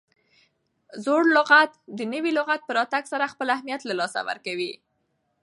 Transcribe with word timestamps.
زوړ 1.03 1.21
لغت 1.37 1.71
د 1.97 1.99
نوي 2.13 2.31
لغت 2.39 2.61
په 2.65 2.71
راتګ 2.79 3.03
سره 3.11 3.31
خپل 3.33 3.47
اهمیت 3.55 3.81
له 3.85 3.93
لاسه 3.99 4.19
ورکوي. 4.29 4.73